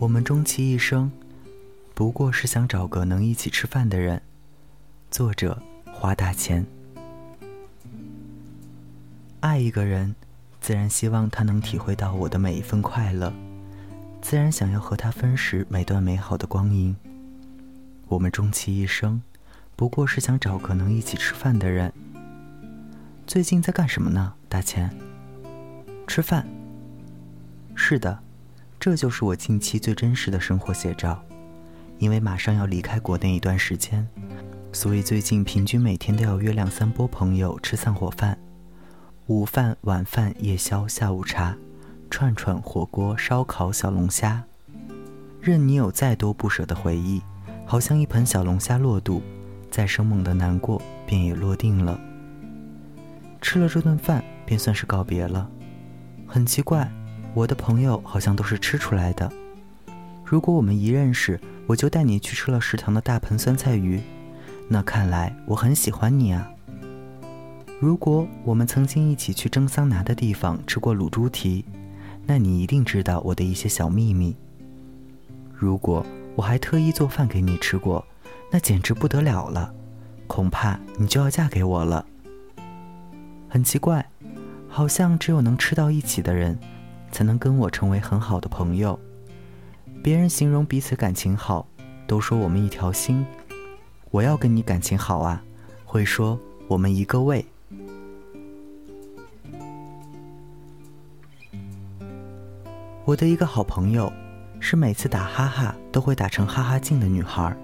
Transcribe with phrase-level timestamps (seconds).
[0.00, 1.12] 我们终其一生，
[1.92, 4.22] 不过是想找个能一起吃饭的人。
[5.10, 6.64] 作者：花大钱。
[9.40, 10.14] 爱一个人，
[10.58, 13.30] 自然希望他能体会到我的每一份快乐，
[14.22, 16.96] 自然想要和他分食每段美好的光阴。
[18.08, 19.20] 我们终其一生，
[19.76, 21.92] 不过是想找个能一起吃饭的人。
[23.26, 24.90] 最近在干什么呢，大钱？
[26.06, 26.48] 吃饭。
[27.74, 28.18] 是的。
[28.80, 31.22] 这就是我近期最真实的生活写照，
[31.98, 34.08] 因为马上要离开国内一段时间，
[34.72, 38.38] 所以最近平均每天都要约两三波朋友吃散伙饭，
[39.26, 41.54] 午饭、晚饭、夜宵、下午茶，
[42.08, 44.42] 串串、火锅、烧烤、小龙虾，
[45.42, 47.20] 任你有再多不舍的回忆，
[47.66, 49.20] 好像一盆小龙虾落肚，
[49.70, 52.00] 再生猛的难过便也落定了。
[53.42, 55.50] 吃了这顿饭，便算是告别了，
[56.26, 56.90] 很奇怪。
[57.34, 59.30] 我的朋友好像都是吃出来的。
[60.24, 64.00] 如果我们一认识，我就带你去吃了食堂的大盆酸菜鱼，
[64.68, 66.48] 那看来我很喜欢你啊。
[67.80, 71.64] 如果我们曾经一起去蒸桑拿的地方吃过卤猪蹄，
[72.26, 74.36] 那你一定知道我的一些小秘密。
[75.52, 76.04] 如果
[76.36, 78.04] 我还特意做饭给你吃过，
[78.50, 79.72] 那简直不得了了，
[80.26, 82.04] 恐怕你就要嫁给我了。
[83.48, 84.04] 很奇怪，
[84.68, 86.58] 好像只有能吃到一起的人。
[87.12, 88.98] 才能跟我成为很好的朋友。
[90.02, 91.66] 别人形容彼此感情好，
[92.06, 93.24] 都说我们一条心。
[94.10, 95.42] 我要跟你感情好啊，
[95.84, 97.44] 会说我们一个胃。
[103.04, 104.12] 我的一个好朋友，
[104.60, 107.56] 是每次打哈哈都会打成哈哈镜的女孩。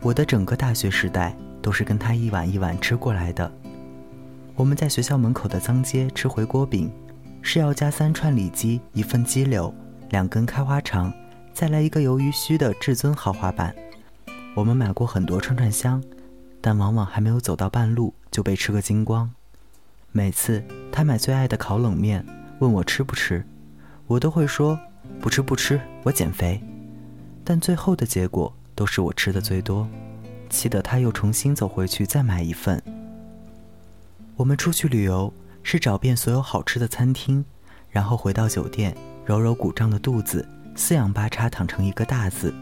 [0.00, 3.50] 我的整个大学时代都是跟她一碗一碗吃过来的。
[4.54, 6.92] 我们在学校门口的脏街吃回锅饼。
[7.46, 9.72] 是要加三串里脊，一份鸡柳，
[10.08, 11.12] 两根开花肠，
[11.52, 13.72] 再来一个鱿鱼须的至尊豪华版。
[14.54, 16.02] 我们买过很多串串香，
[16.62, 19.30] 但往往还没有走到半路就被吃个精光。
[20.10, 22.24] 每次他买最爱的烤冷面，
[22.60, 23.44] 问我吃不吃，
[24.06, 24.80] 我都会说
[25.20, 26.58] 不吃不吃，我减肥。
[27.44, 29.86] 但最后的结果都是我吃的最多，
[30.48, 32.82] 气得他又重新走回去再买一份。
[34.34, 35.30] 我们出去旅游。
[35.64, 37.44] 是找遍所有好吃的餐厅，
[37.90, 38.94] 然后回到酒店，
[39.24, 42.54] 揉揉鼓胀的肚子，四仰八叉躺成一个大字，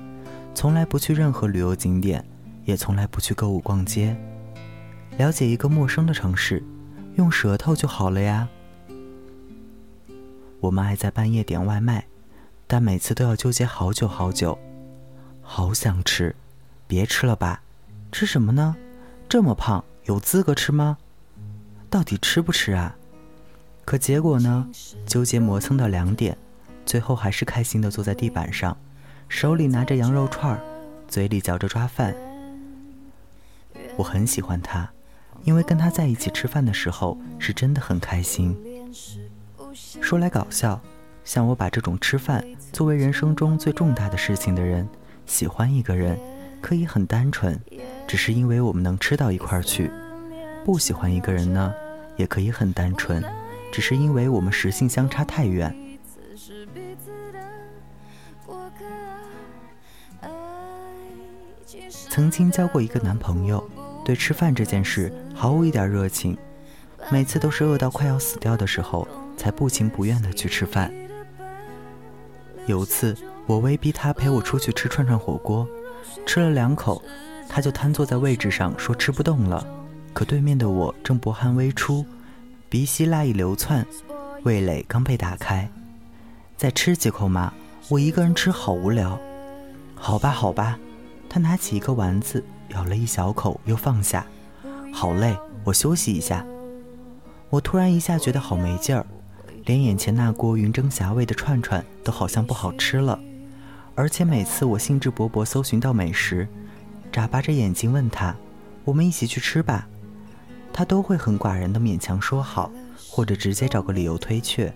[0.54, 2.24] 从来不去任何旅游景点，
[2.64, 4.16] 也从来不去购物逛街。
[5.18, 6.62] 了解一个陌生的城市，
[7.16, 8.48] 用舌头就好了呀。
[10.60, 12.06] 我们爱在半夜点外卖，
[12.68, 14.56] 但每次都要纠结好久好久。
[15.42, 16.34] 好想吃，
[16.86, 17.62] 别吃了吧？
[18.12, 18.76] 吃什么呢？
[19.28, 20.98] 这么胖，有资格吃吗？
[21.92, 22.96] 到底吃不吃啊？
[23.84, 24.66] 可结果呢？
[25.04, 26.34] 纠结磨蹭到两点，
[26.86, 28.74] 最后还是开心的坐在地板上，
[29.28, 30.58] 手里拿着羊肉串，
[31.06, 32.14] 嘴里嚼着抓饭。
[33.98, 34.90] 我很喜欢他，
[35.44, 38.56] 因为跟他在一起吃饭的时候是真的很开心。
[39.74, 40.80] 说来搞笑，
[41.26, 42.42] 像我把这种吃饭
[42.72, 44.88] 作为人生中最重大的事情的人，
[45.26, 46.18] 喜欢一个人
[46.62, 47.60] 可以很单纯，
[48.08, 49.90] 只是因为我们能吃到一块儿去；
[50.64, 51.70] 不喜欢一个人呢？
[52.22, 53.20] 也可以很单纯，
[53.72, 55.76] 只是因为我们食性相差太远。
[62.08, 63.68] 曾经交过一个男朋友，
[64.04, 66.38] 对吃饭这件事毫无一点热情，
[67.10, 70.92] 每次都是饿到快要死掉的时候，才不情不愿的去吃饭。
[72.66, 73.16] 有次
[73.46, 75.66] 我威逼他陪我出去吃串串火锅，
[76.24, 77.02] 吃了两口，
[77.48, 79.81] 他就瘫坐在位置上说吃不动了。
[80.12, 82.04] 可对面的我正薄汗微出，
[82.68, 83.86] 鼻息辣意流窜，
[84.44, 85.68] 味蕾刚被打开，
[86.56, 87.52] 再吃几口嘛？
[87.88, 89.18] 我一个人吃好无聊。
[89.94, 90.78] 好吧，好吧。
[91.28, 94.26] 他拿起一个丸子，咬了一小口，又放下。
[94.92, 96.44] 好累，我休息一下。
[97.48, 99.06] 我突然一下觉得好没劲儿，
[99.64, 103.18] 连眼前那锅云蒸霞蔚的串串都好像不好吃了。
[103.94, 106.46] 而且每次我兴致勃勃搜寻到美食，
[107.10, 108.34] 眨巴着眼睛问他
[108.84, 109.86] ：“我们一起去吃吧。”
[110.72, 112.70] 他都会很寡人的勉强说好，
[113.10, 114.72] 或者直接找个理由推却。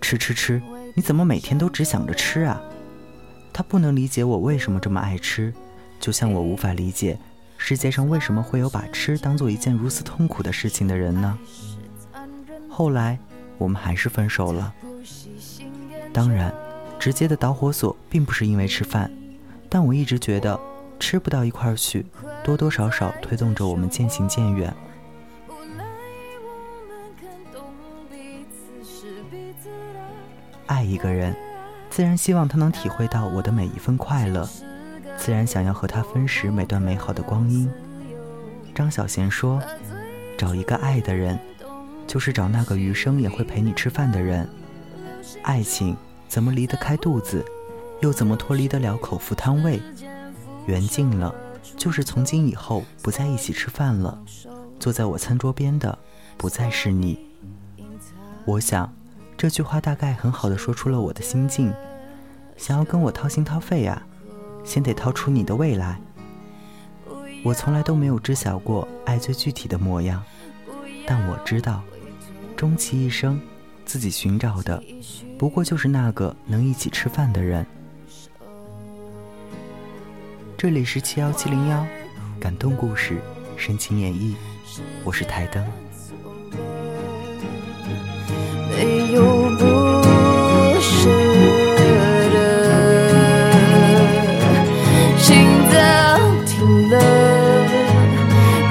[0.00, 0.60] 吃吃吃，
[0.94, 2.60] 你怎么每天都只想着吃啊？
[3.52, 5.52] 他不能理解我为什么这么爱吃，
[6.00, 7.18] 就像我无法理解
[7.58, 11.38] 世界上为什么会有把吃当做一件如此痛苦的事情的人呢？
[12.68, 13.18] 后来
[13.58, 14.72] 我们还是分手了。
[16.12, 16.52] 当然，
[16.98, 19.10] 直接的导火索并不是因为吃饭，
[19.68, 20.58] 但我一直觉得
[20.98, 22.06] 吃不到一块儿去，
[22.42, 24.74] 多多少少推动着我们渐行渐远。
[30.66, 31.34] 爱一个人，
[31.90, 34.48] 自然希望他能体会到我的每一份快乐，
[35.16, 37.70] 自然想要和他分食每段美好的光阴。
[38.74, 39.62] 张小娴说
[40.38, 41.38] ：“找一个爱的人，
[42.06, 44.48] 就是找那个余生也会陪你吃饭的人。
[45.42, 45.96] 爱情
[46.28, 47.44] 怎么离得开肚子，
[48.00, 49.80] 又怎么脱离得了口腹贪味？
[50.66, 51.34] 缘尽了，
[51.76, 54.18] 就是从今以后不在一起吃饭了。
[54.80, 55.98] 坐在我餐桌边的，
[56.38, 57.18] 不再是你。”
[58.46, 58.92] 我想，
[59.36, 61.72] 这句话大概很好的说出了我的心境。
[62.56, 64.00] 想要跟我掏心掏肺啊，
[64.62, 66.00] 先得掏出你的未来。
[67.42, 70.22] 我从来都没有知晓过爱最具体的模样，
[71.06, 71.82] 但我知道，
[72.56, 73.40] 终其一生，
[73.84, 74.80] 自己寻找的，
[75.36, 77.66] 不过就是那个能一起吃饭的人。
[80.56, 81.84] 这里是七幺七零幺，
[82.38, 83.20] 感动故事，
[83.56, 84.36] 深情演绎，
[85.02, 85.66] 我是台灯。
[88.74, 89.18] 没有
[89.58, 89.62] 不
[90.80, 91.08] 舍
[92.32, 92.36] 得，
[95.18, 95.28] 心
[95.70, 95.74] 脏
[96.46, 96.94] 停了，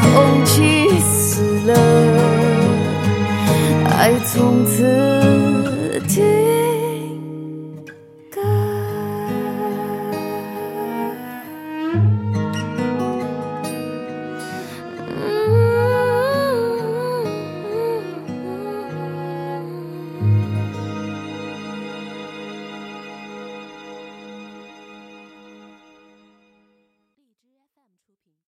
[0.01, 0.11] 空
[0.45, 1.71] 气死了，
[3.89, 5.60] 爱从此。